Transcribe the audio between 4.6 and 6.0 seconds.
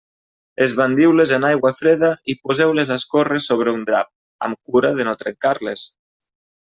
cura de no trencar-les.